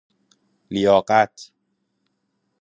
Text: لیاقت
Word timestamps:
لیاقت 0.71 1.51